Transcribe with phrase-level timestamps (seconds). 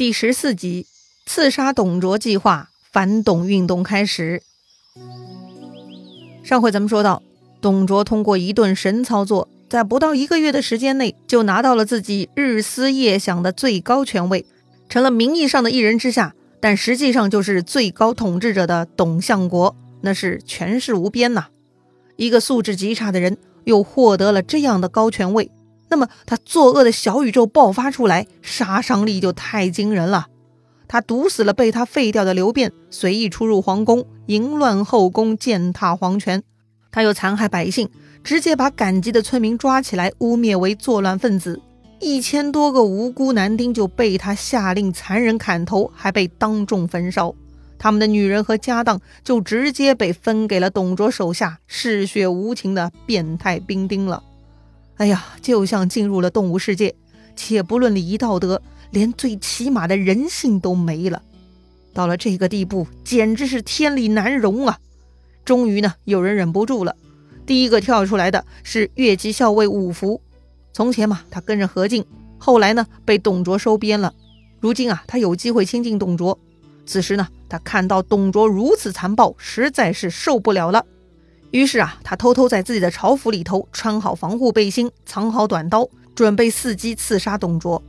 [0.00, 0.86] 第十四集，
[1.26, 4.42] 刺杀董卓计划反董运动开始。
[6.42, 7.22] 上回咱们说到，
[7.60, 14.46] 董卓通过一顿神操作，在不到一个月的时间内，就拿到了自己日思夜想的最高权位，
[14.88, 21.48] 成了名义上的一人之下，但实际上就是最高统治者的董相国，那是权势无边呐。
[22.16, 25.50] 一个素质极差的人，又获得了这样的高权位。
[25.90, 30.28] 那么他作恶的小宇宙爆发出来，杀伤力就太惊人了。
[30.88, 36.42] 他毒死了被他废掉的刘辩，随意出入皇宫，淫乱后宫，践踏皇权。
[36.90, 37.88] 他又残害百姓，
[38.24, 41.60] 直接把赶集的村民抓起来，污蔑为作乱分子。
[42.00, 47.34] 一千多个无辜男丁就被他下令残忍砍头，还被当众焚烧。
[47.78, 54.22] 他们的女人和家当就直接被分给了董卓手下嗜血无情的变态兵丁了。
[55.00, 56.94] 哎呀，就像进入了动物世界，
[57.34, 58.60] 且不论礼仪道德，
[58.90, 61.22] 连最起码的人性都没了。
[61.94, 64.78] 到了这个地步，简直是天理难容啊！
[65.42, 66.94] 终于呢，有人忍不住了。
[67.46, 70.20] 第一个跳出来的是越级校尉五福。
[70.74, 72.04] 从前嘛，他跟着何进，
[72.36, 74.12] 后来呢，被董卓收编了。
[74.60, 76.38] 如今啊，他有机会亲近董卓。
[76.84, 80.84] 此时呢，他看到董卓如此残暴，实在是受不了了。
[81.50, 87.82] 于是啊，他偷偷在自己的朝服里头穿好防护背心，藏好短刀，准备伺机刺杀董卓。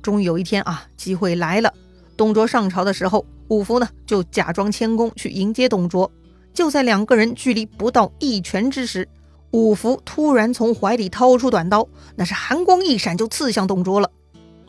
[0.00, 1.72] 终于有一天啊，机会来了。
[2.16, 6.10] 董卓上朝的时候，五福呢就假装谦恭去迎接董卓。
[6.54, 9.08] 就在两个人距离不到一拳之时，
[9.50, 14.10] 五福突然从怀里掏出短刀，那是寒光一闪就刺向董卓了。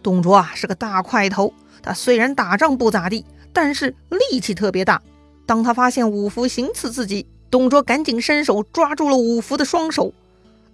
[0.02, 5.02] 董卓啊是个大块头，他虽然打仗不咋地，但是力气特别大。
[5.46, 10.12] 当他发现五福行刺自己，董卓赶紧伸手抓住了五福的双手，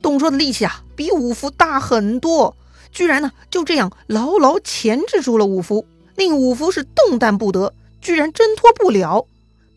[0.01, 2.55] 董卓的力气啊比五福大很多，
[2.89, 5.85] 居然呢就这样牢牢钳制住了五福，
[6.15, 9.25] 令五福是动弹不得，居然挣脱不了。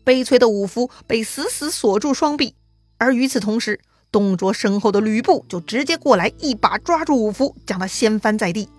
[0.05, 2.55] 悲催的五福被死死锁住双臂，
[2.97, 8.69] 而与此同时，董卓身后的吕布就直接过来一把抓住五福，将他掀翻在地。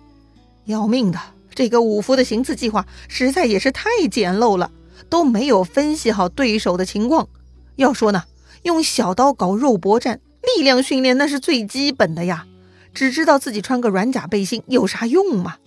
[0.65, 1.19] 要命的，
[1.53, 4.71] 这个五福的行刺计划实在也是太简陋了，
[5.11, 7.29] 都没有分析好对手的情况。
[7.75, 8.23] 要说呢，
[8.63, 10.19] 用小刀搞肉搏战，
[10.57, 12.45] 力量训练那是最基本的呀。
[12.93, 15.57] 只知道自己穿个软甲背心有啥用嘛？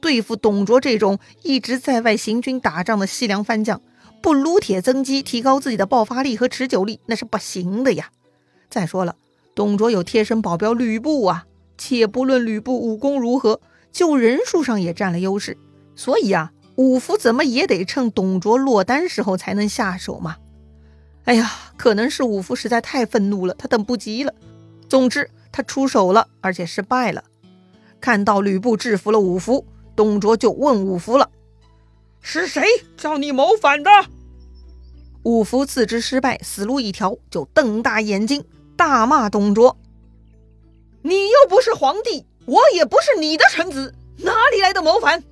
[0.00, 3.80] 对付董卓这种一直在外行军打仗的西凉番将，
[4.20, 8.10] 不撸铁增肌，提高自己的爆发力和持久力，那是不行的呀。
[8.68, 9.16] 再说了，
[9.54, 11.46] 董卓有贴身保镖吕布啊，
[11.78, 15.56] 且不论吕布武功如何，就人数上也占了优势。
[15.96, 20.36] 所以啊，五福怎么也得趁董卓落单时候才能下手嘛。
[21.24, 24.34] 哎呀，可能是五福实在太愤怒了，他等不及了。
[24.88, 27.24] 总之，他出手了，而且失败了。
[27.98, 31.30] 看到吕布制服了五福，董卓就问五福了
[32.20, 32.62] ：“是谁
[32.98, 33.90] 叫你谋反的？”
[35.24, 38.44] 五福自知失败，死路一条，就瞪大眼睛
[38.76, 39.78] 大骂董卓
[41.00, 45.24] ：“你又不是皇帝，我也不是你的臣子，哪里来的谋反？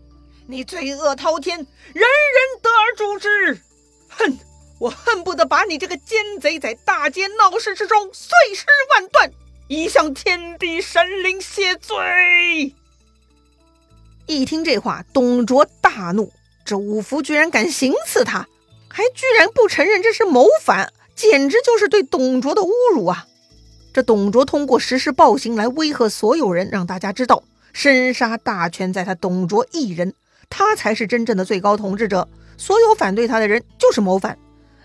[0.47, 3.60] 你罪恶滔天，人人得而诛之！
[4.08, 4.38] 哼！”
[4.82, 9.31] 我恨不得把你这个奸贼在大街闹市之中碎尸万段，
[9.69, 12.75] 以向天地神灵谢罪。
[14.26, 16.32] 一听这话，董卓大怒：
[16.65, 18.48] 这五福居然敢行刺他，
[18.88, 23.28] 还居然不承认这是谋反，简直就是对董卓的侮辱啊！
[23.94, 30.12] 这董卓通过实施暴行来威吓所有人，让大家知道生杀大权在他董卓一人，
[30.50, 32.28] 他才是真正的最高统治者，
[32.59, 34.37] 所有反对他的人就是谋反。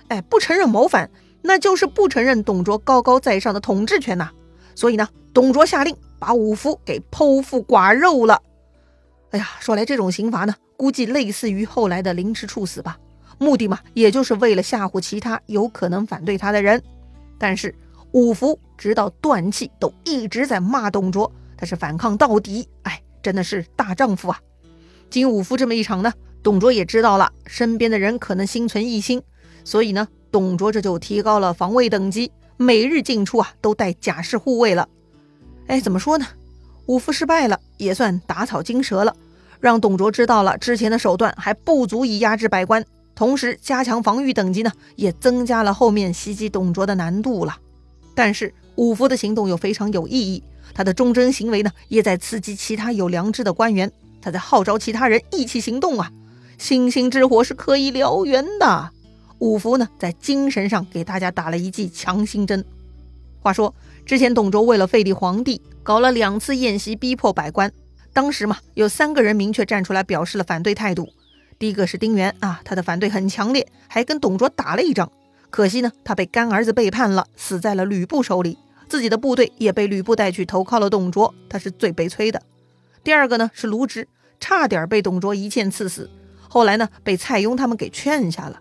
[0.09, 1.09] 哎，不承认谋反，
[1.41, 4.31] 那就是不承认董卓高高在上的统治权呐。
[4.75, 8.41] 所以呢，董卓下令把五福给剖腹剐肉了。
[9.31, 12.97] 哎呀，说来这种刑罚呢，估计类似于后来的凌迟处死吧。
[13.39, 16.81] 目的嘛，也就是为了吓唬其他有可能反对他的人。
[17.37, 17.75] 但是
[18.13, 22.67] 五福直到断气都一直在骂董卓，他是反抗到底。
[22.83, 24.39] 哎，真的是大丈夫啊！
[25.09, 29.21] 经五福这么一场呢，董卓也知道了身边的人可能心存异心。
[29.67, 34.87] 所以呢，董卓这就提高了防卫等级，每日进出啊都带甲士护卫了。
[35.67, 36.25] 哎，怎么说呢？
[36.85, 39.13] 五福失败了，也算打草惊蛇了，
[39.59, 42.81] 让董卓知道了之前的手段还不足以压制百官。
[43.13, 47.57] 同时，加强防御等级呢，也增加了后面袭击董卓的难度了。
[48.15, 50.41] 但是，五福的行动又非常有意义，
[50.73, 53.91] 他的忠贞行为呢，也在刺激其他有良知的官员，
[54.21, 56.09] 他在号召其他人一起行动啊。
[56.57, 58.91] 星星之火是可以燎原的。
[59.39, 62.63] 五福呢，在精神上给大家打了一剂强心针。
[63.39, 63.73] 话说，
[64.05, 67.71] 之前董卓为了废立皇帝，搞了两次宴席，逼迫百官。
[68.13, 71.07] 当时嘛，有三个人明确站出来表示了反对态度，
[71.59, 75.11] 第一个是丁原啊，他的反对很强烈，还跟董卓打了一仗。
[75.49, 78.57] 可惜呢，他被干儿子背叛了，死在了吕布手里，
[78.89, 82.41] 自己的部队也被吕布带去投靠了董卓，他是最悲催的。
[83.03, 84.07] 第二个呢是卢植，
[84.39, 86.09] 差点被董卓一剑刺死，
[86.49, 88.59] 后来呢被蔡邕他们给劝下了。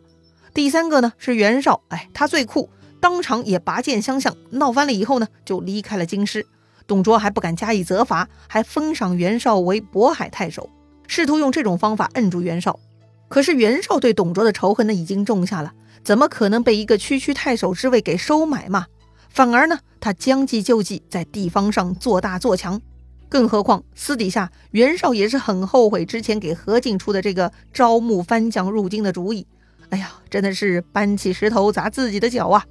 [0.57, 6.47] 第三个呢是袁绍，哎，他最酷，当场也拔剑相向，闹翻了以后呢就离开了京师，
[6.87, 10.71] 董卓还不敢加以责罚，还封赏袁绍为渤海太守，
[11.07, 12.81] 试图用这种方法摁住袁绍。
[13.29, 18.87] 可是袁绍对董卓的仇恨呢已经种下了，怎么可能被一个区区太守之位给收买嘛？
[19.29, 22.81] 反而呢，他将计就计，在地方上做大做强。
[23.29, 29.47] 更何况私底下袁绍也是很后悔之前给何进出的这个招募番将入京的主意。
[29.91, 32.65] 哎呀，真的是搬起石头砸自己的脚啊！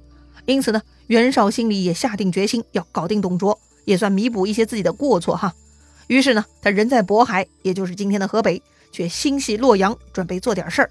[0.44, 5.54] 因此呢，袁绍心里也下定决心要搞定董卓，也算弥补一些自己的过错哈。
[6.06, 8.62] 于是呢，他人在渤海，也就是今天的河北。
[8.92, 10.90] 却心系洛阳，准备做点事儿。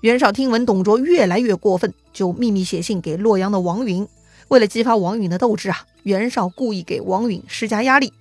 [0.00, 4.06] 袁绍听闻董卓越来越过分，就秘密写信给洛阳的王允。
[4.46, 8.12] 为了激发王允的斗志啊，袁绍故意给王允施加压力。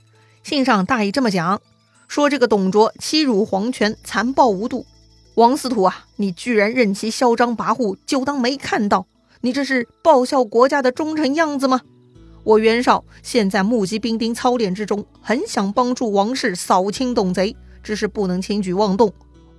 [0.42, 1.62] 信上大意这么讲：
[2.08, 4.88] 说这个董卓欺辱皇权，残暴无度。
[5.36, 9.08] 王司徒啊，你居然任其嚣张跋扈，就当没看到？
[9.42, 11.82] 你这是报效国家的忠臣样子吗？
[12.44, 17.56] 我袁绍现在目击兵丁操练之中，很想帮助王氏扫清董贼。
[17.84, 19.12] 只是不能轻举妄动，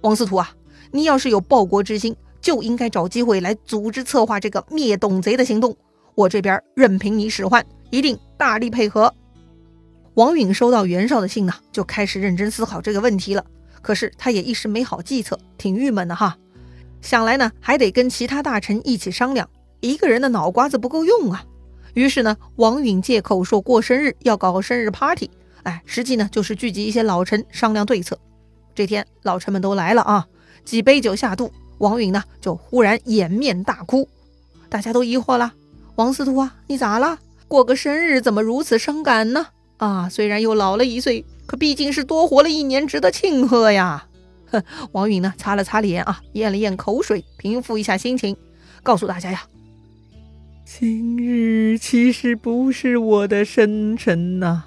[0.03, 0.55] 王司徒啊，
[0.93, 5.77] 你要是有报国之心，就应该找机会来组织策划这个灭董贼的行动。
[6.15, 9.13] 我这边任凭你使唤，一定大力配合。
[10.15, 13.45] 王允收到袁绍的信呢，就开始认真思考这个问题了。
[13.83, 16.39] 可是他也一时没好计策，挺郁闷的哈。
[17.03, 19.51] 想来呢，还得跟其他大臣一起商量，
[19.81, 21.45] 一个人的脑瓜子不够用啊。
[21.95, 25.29] 于是呢，王允借口说过生日要搞个生日 party。
[25.65, 28.19] 哎，实际呢就是聚集一些老臣商量对策。
[28.75, 30.27] 这天老臣们都来了啊，
[30.65, 34.09] 几杯酒下肚，王允呢就忽然掩面大哭。
[34.69, 35.53] 大家都疑惑了：
[35.97, 37.19] 王司徒啊，你咋了？
[37.47, 39.49] 过个生日怎么如此伤感呢？
[39.77, 44.07] 啊，虽然又老了一岁，可毕竟是多活了一年，值得庆贺呀。
[44.51, 44.63] 哼，
[44.93, 48.37] 王允呢擦了擦脸啊，咽了咽口水，平复一下心情，
[48.83, 49.43] 告诉大家呀：
[50.65, 54.65] 今日其实不是我的生辰呐。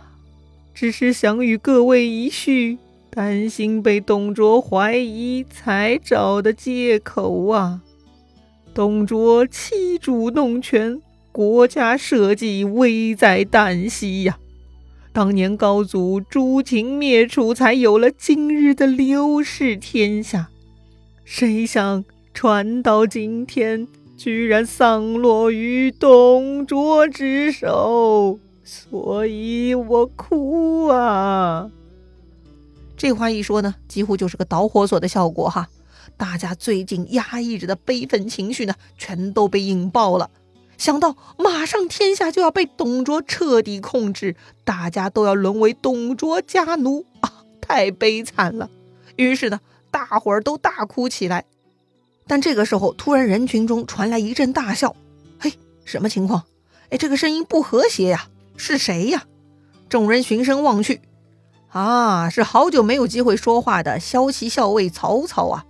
[0.73, 2.77] 只是想与各位一叙，
[3.09, 7.81] 担心被董卓怀疑，才找的借口啊！
[8.73, 11.01] 董卓欺主弄权，
[11.31, 14.37] 国家社稷危在旦夕呀！
[15.15, 20.49] 当年高祖诛秦灭楚，才有了今日的刘氏天下。
[21.23, 22.03] 谁想
[22.33, 28.37] 传到今天，居然丧落于董卓之手！
[28.65, 31.71] 所以我哭啊！
[32.97, 35.69] 这话一说呢，几乎就是个导火索的效果哈。
[36.17, 40.29] 大家最近压抑着的悲愤情绪呢，全都被引爆了。
[40.77, 48.69] 想到马上天下就要被董卓彻底控制，大家都要沦为董卓家奴啊，太悲惨了。
[49.15, 49.59] 于是呢，
[49.91, 51.45] 大伙儿都大哭起来。
[52.27, 54.95] 但这个时候，突然人群中传来一阵大笑。
[55.39, 56.43] 嘿，什么情况？
[56.89, 58.27] 哎，这个声音不和谐呀！
[58.57, 59.23] 是谁呀？
[59.89, 61.01] 众人循声望去，
[61.69, 65.65] 啊，是好久没有机会说话的骁骑校尉曹操啊！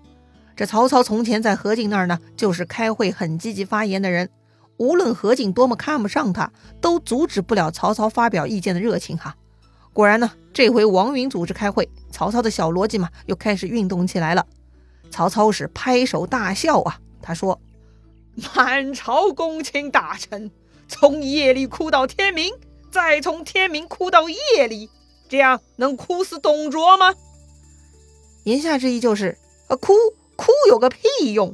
[0.55, 4.29] 这曹操从前在何进那儿呢，就是开会很积极发言的人，
[4.77, 6.51] 无论何进多么看不上他，
[6.81, 9.35] 都阻止不了曹操发表意见的热情哈。
[9.93, 14.45] 果然呢，这回王允组织开会，曹操的小逻辑嘛又开始运动起来了。
[15.09, 17.59] 曹操是拍手大笑啊，他说
[18.55, 20.51] ：“满朝公卿大臣，
[20.87, 22.53] 从夜里哭到天明。”
[22.91, 24.89] 再从天明哭到夜里，
[25.27, 27.13] 这样能哭死董卓吗？
[28.45, 29.93] 言下之意就是，呃，哭
[30.37, 31.53] 哭有个屁用！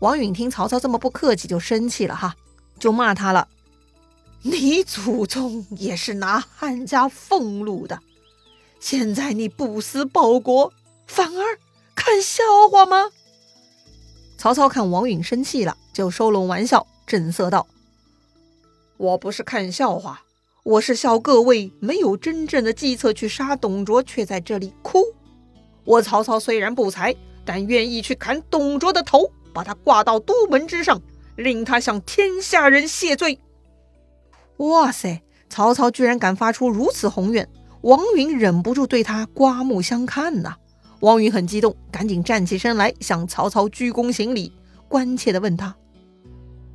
[0.00, 2.34] 王允听曹操这么不客气，就生气了哈，
[2.78, 3.48] 就骂他了
[4.42, 8.00] ：“你祖宗也是拿汉家俸禄的，
[8.80, 10.72] 现在你不思报国，
[11.06, 11.58] 反而
[11.94, 13.10] 看笑话吗？”
[14.38, 17.66] 曹操看王允生气了，就收拢玩笑，正色道
[18.96, 20.22] ：“我不是看笑话。”
[20.64, 25.02] 我是笑各位没有真正的计策去杀董卓，却在这里哭。
[25.84, 31.02] 我曹操虽然不才，但愿意去砍董卓的头，把他挂到都门之上，
[31.34, 33.40] 令他向天下人谢罪。
[34.58, 37.48] 哇塞，曹操居然敢发出如此宏愿，
[37.80, 40.54] 王允忍不住对他刮目相看呐。
[41.00, 44.52] 王允很激动，赶紧站起身来向曹操鞠躬行礼，
[44.86, 45.74] 关切地问他：“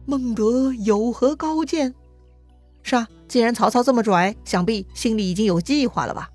[0.06, 1.96] 孟德有何高见？”
[2.84, 6.30] 是啊，既然曹操这么拽，想必心里已经有计划了吧？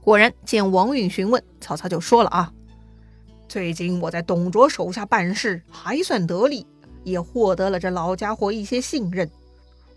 [0.00, 2.52] 果然，见王允询问，曹操就说了啊
[3.52, 6.66] ：“最近我在董卓手下办事还算得力，
[7.04, 9.30] 也获得了这老家伙一些信任。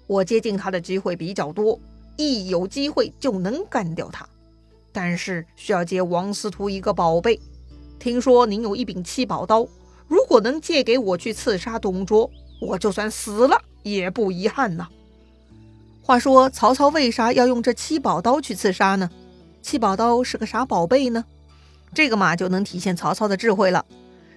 [0.08, 1.80] 我接近他的机会比较多，
[2.18, 4.28] 一有机会就能干掉他。
[4.92, 7.40] 但是需要借王司徒一个宝贝，
[7.98, 9.66] 听说您有一柄七宝刀，
[10.10, 14.86] 如果能借给我去刺杀董卓，我就算死了也不遗憾呐。
[16.02, 19.10] 话说曹操为啥要用这七宝刀去刺杀呢？
[19.62, 21.24] 七宝刀是个啥宝贝呢？
[21.96, 23.86] 这个嘛就能体现曹操的智慧了。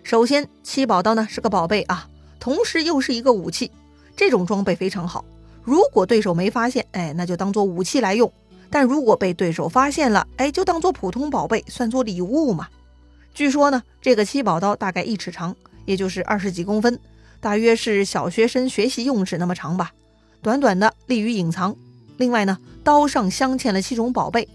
[0.04, 3.70] 首先，七宝刀呢是个宝贝啊，同时又是一个武器，
[4.16, 5.24] 这种装备非常好。
[5.64, 8.26] 如果对手没发现，哎，那就当做武器来用；
[8.70, 12.68] 但如果被对手发现了，哎，就当做普通宝贝，算作礼物嘛。
[13.34, 16.98] 据说呢，这个七宝刀大概一尺长，也就是二十几公分，
[17.40, 19.90] 大约是小学生学习用纸那么长吧。
[20.40, 21.74] 短短的，利于隐藏。
[22.18, 24.48] 另外呢，刀上镶嵌了七种宝贝，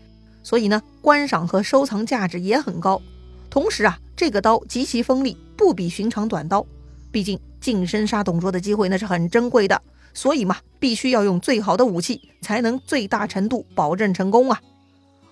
[0.43, 3.01] 所以呢，观赏和收藏价值也很高。
[3.49, 6.65] 同时啊，这个刀极其锋利，不比寻常短刀。
[7.11, 9.81] 毕竟近身杀董卓的机会那是很珍贵的。
[10.15, 14.61] 所以嘛，必须要用最好的武器，才能最大程度保证成功啊！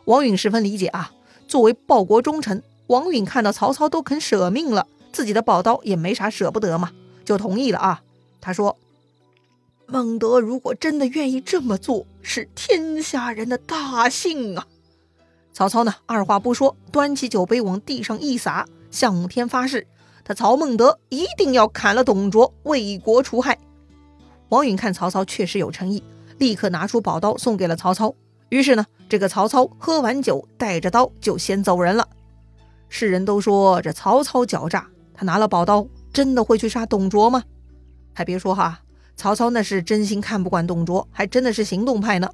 [0.06, 1.12] 王允十分理解啊。
[1.48, 6.92] 作为报国忠臣，王允看到曹操都肯舍命了，自己的宝刀也没啥舍不得嘛，
[7.24, 8.02] 就同意了啊。
[8.40, 8.76] 他说
[9.86, 14.66] ：“孟德如果真的愿意这么做，是天下人的大幸啊！”
[15.62, 19.86] 曹操呢，二话不说，端起酒杯往地上一撒，向天发誓：
[20.24, 23.60] 他曹孟德一定要砍了董卓，为国除害。
[24.50, 26.04] 王允看曹操确实有诚意，
[26.40, 28.16] 立刻拿出宝刀送给了曹操。
[28.50, 32.08] 于是呢，这个曹操喝完酒，带着刀就先走人了。
[32.90, 37.44] 世人都说这曹操狡诈，他拿了宝刀，真的会去杀董卓吗？
[38.16, 38.80] 还别说哈，
[39.16, 42.28] 曹操那是真心看不惯董卓，还真的是行动派呢。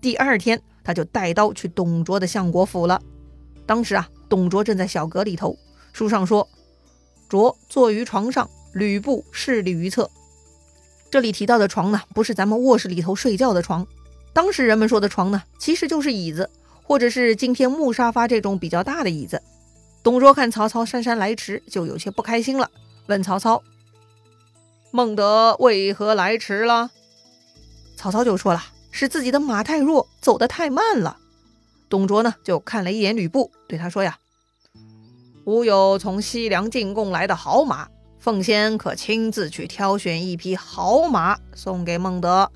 [0.00, 3.00] 第二天，他就带刀去董卓的相国府了。
[3.66, 5.56] 当时啊，董卓正在小阁里头，
[5.92, 6.48] 书上说
[7.28, 10.10] ：“卓坐于床上，吕布侍立于侧。”
[11.10, 13.86] 这里提到的床呢，不是咱们卧室里头睡觉的床。
[14.32, 16.48] 当时人们说的床呢，其实就是椅子，
[16.82, 19.42] 或者是今天木沙发这种比较大的椅子。
[20.02, 22.70] 董卓看曹操姗姗来迟，就有些不开心了，
[23.06, 23.62] 问曹操
[24.92, 26.90] ：“孟德为何来迟了？”
[27.96, 31.18] 曹操就说了：“是自己的马太弱，走得太慢了。”
[31.88, 34.18] 董卓呢，就看了一眼吕布，对他说：“呀，
[35.44, 37.88] 吾有从西凉进贡来的好马。”
[38.20, 42.50] 奉先可亲自去挑选一匹好马送给孟德。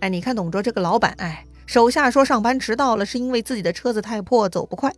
[0.00, 4.90] 哎，你看董卓这个老板，哎，手下说上班迟到了，是因为自己的车子太破，走不快。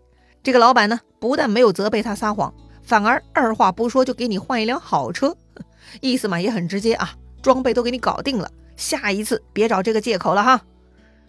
[0.43, 2.55] 这个老板呢，不但没有责备他撒谎，
[2.85, 5.37] 反而二话不说就给你换一辆好车，
[6.01, 10.63] 意思嘛也很直接啊，装备都给你搞定了，下一次别找这个借口了哈。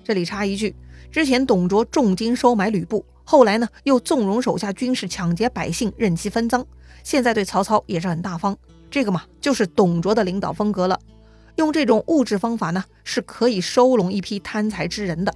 [0.03, 0.75] 这里插一句，
[1.11, 6.65] 之前董卓重金收买吕布，后来呢又纵容手下军士抢劫百姓，任其分赃。
[7.03, 8.57] 现在对曹操也是很大方，
[8.89, 10.99] 这个嘛就是董卓的领导风格了。
[11.55, 15.33] 用这种物质方法呢，是可以收拢一批贪财之人的，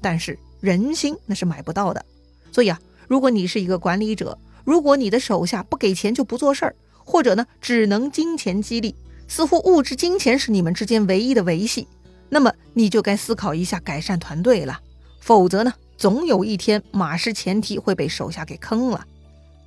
[0.00, 2.04] 但是人心那是买不到的。
[2.50, 6.74] 所以啊，如果你是一个管理者，如果你的手下不给钱就不做事儿，
[7.04, 8.94] 或者呢只能金钱激励，
[9.30, 11.86] 似乎物质金钱是你们之间唯一的维系，
[12.30, 14.80] 那么你就该思考一下改善团队了。
[15.20, 19.06] 否则呢，总有一天马失前蹄会被手下给坑了。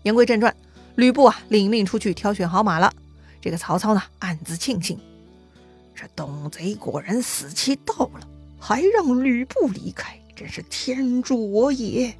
[0.03, 0.53] 言归正传。
[0.95, 2.91] 吕布啊，领命出去挑选好马了。
[3.41, 4.99] 这个曹操呢，暗自庆幸，
[5.95, 8.27] 这董贼果然死期到了，
[8.59, 12.13] 还让吕布离开，真是天助我也。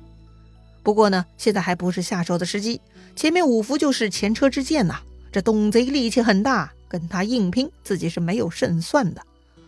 [0.82, 2.80] 不过呢，现在还不是下手的时机，
[3.18, 5.02] 前面五伏就是前车之鉴呐。
[5.32, 9.22] 这董贼力气很大，跟他硬拼，自己是没有胜算的。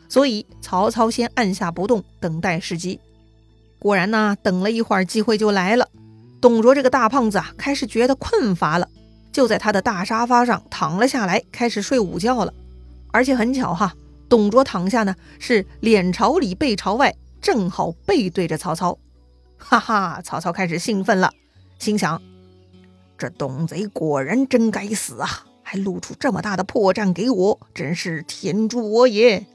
[0.08, 3.00] 所以曹操先按下不动，等待时机。
[3.80, 5.90] 果然呢，等了一会儿，机会就来了。
[6.40, 8.88] 董卓这个大胖子啊，开始觉得困乏了，
[9.32, 12.54] 就在他的大沙发上躺了下来，开始睡午觉了。
[13.12, 13.92] 而且很巧哈，
[14.30, 18.96] 董卓躺下呢，是脸朝里背朝外，正好背对着曹操。
[19.58, 21.32] 哈哈，曹操开始兴奋了，
[21.80, 22.22] 心想：
[23.18, 29.48] 这董贼果然真该死啊，还露出这么大的破绽给我，真是天助我也！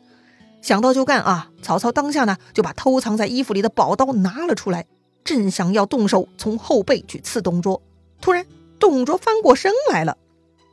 [0.60, 1.50] 想到就干啊！
[1.62, 4.86] 曹操当下呢，就把偷藏在衣服里的宝刀拿了出来。
[5.22, 7.80] 正想要动手从后背去刺董卓，
[8.20, 8.44] 突然
[8.80, 10.16] 董卓翻过身来了。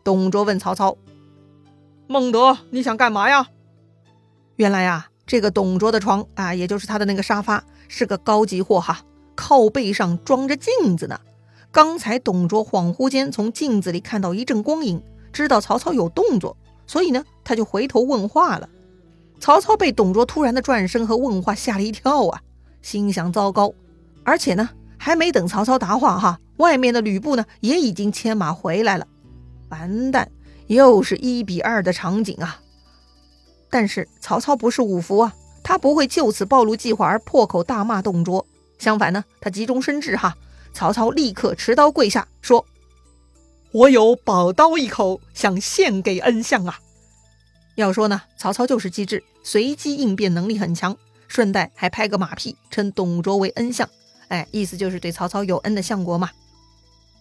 [0.04, 0.98] 董卓问曹操
[2.08, 3.48] ：“孟德，你想干嘛呀？”
[4.58, 9.02] 原来啊，这个董卓的床啊，也就是他的那个沙发，是个高级货哈，
[9.36, 11.20] 靠背上装着镜子呢。
[11.72, 15.04] 刚才董卓恍惚间从镜子里看到一阵光影，
[15.38, 18.68] 知道曹操有动作，所以呢，他就回头问话了。
[19.40, 22.42] 曹操被董卓突然的转身和问话吓了一跳啊，
[22.82, 23.72] 心想：糟糕！
[24.24, 24.68] 而且呢，
[24.98, 29.06] 还没等曹操答话，哈，外面的吕布呢也已经牵马回来了。
[29.70, 30.32] 完蛋，
[30.66, 32.60] 又是一比二的场景啊！
[33.70, 38.44] 但是曹操不是五福啊，他不会就此暴露计划而破口大骂董卓。
[38.80, 40.36] 相反呢，他急中生智，哈，
[40.74, 42.66] 曹操立刻持刀跪下说
[43.72, 46.80] ：“我有宝刀一口，想献给恩相啊！”
[47.76, 50.98] 要说呢，曹操就是机智，随机应变能力很强，
[51.28, 53.88] 顺带还拍个马屁，称董卓为恩相。
[54.30, 56.32] 哎，意思就是对曹操有恩的相国嘛。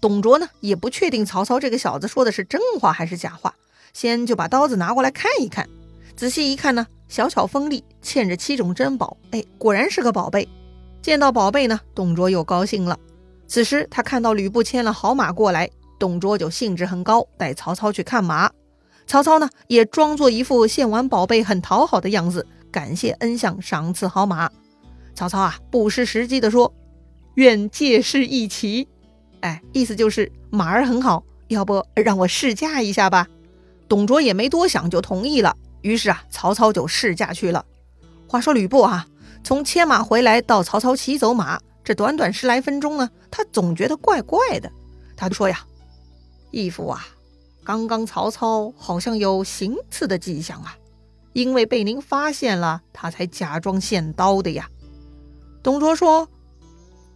[0.01, 3.55] 董卓呢，也不确定曹操这个小子说的是真话还是假话，
[3.93, 5.69] 先就把刀子拿过来看一看。
[6.17, 9.17] 仔细一看呢，小巧锋利，嵌着七种珍宝。
[9.33, 10.49] 哎，果然是个宝贝。
[11.03, 12.99] 见到宝贝呢，董卓又高兴了。
[13.47, 18.51] 此时他看到吕布牵了好马过来，董卓就兴致很高，带曹操去看马。
[19.07, 24.51] 曹操呢，也装作一副献完宝贝很讨好的样子，感谢恩相赏赐好马。
[25.15, 26.75] 曹操啊，不失时机地说
[27.37, 28.89] ：“愿借势一骑。”
[29.41, 33.27] 哎，意思就是马儿很好，要不让我试驾一下吧？
[33.89, 35.55] 董卓也没多想就同意了。
[35.83, 37.65] 于是啊，曹操就试驾去了。
[38.27, 39.07] 话说吕布啊，
[39.45, 44.69] 从牵马回来到曹操骑走马，这短短十来分钟呢，他总觉得怪怪的。
[45.17, 45.65] 他说呀
[46.51, 47.07] ：“义父啊，
[47.65, 50.77] 刚刚曹操好像有行刺的迹象啊，
[51.33, 54.69] 因为被您发现了，他才假装献刀的呀。”
[55.63, 56.29] 董卓说：“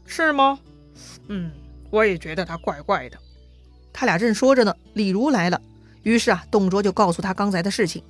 [0.05, 0.59] 是吗？
[1.29, 1.51] 嗯。”
[1.91, 3.19] 我也觉得他怪怪的。
[3.93, 5.61] 他俩正说着呢，李儒来了。
[6.05, 8.01] 于是啊，董卓就告诉他刚才的事情。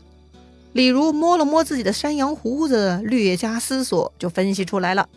[0.75, 5.09] 李儒摸了摸自己的山羊胡子，略加思索，就分析出来了。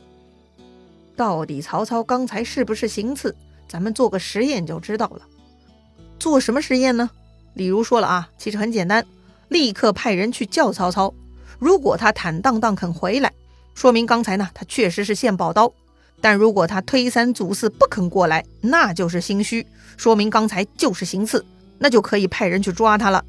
[1.18, 3.36] 到底曹操刚才是不是行刺？
[3.68, 5.28] 咱们做个实验就知道了。
[6.24, 7.10] 做什么实验呢？
[7.54, 9.06] 李儒说了啊，其实很简单，
[9.50, 11.14] 立刻派人去叫曹操。
[11.60, 13.34] 如果他坦荡荡肯回来，
[13.76, 15.70] 说明刚才呢他确实是献宝刀。
[16.22, 21.46] 但如果他推三阻四不肯过来，那就是心虚，说明刚才就是行刺，
[21.78, 23.26] 那就可以派人去抓他了。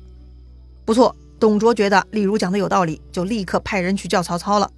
[0.85, 4.71] 不错，董卓觉得李儒讲的有道理，就立刻派人去叫曹操了。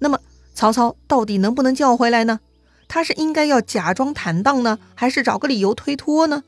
[0.00, 0.18] 那么
[0.52, 2.40] 曹操到底能不能叫回来呢？
[2.88, 6.42] 他是应该要假装坦荡呢，还是找个理由推脱呢？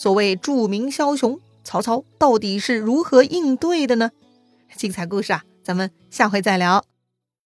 [0.00, 4.10] 所谓著名枭雄，曹操到底是如何应对的呢？
[4.74, 6.82] 精彩故事啊，咱们下回再聊。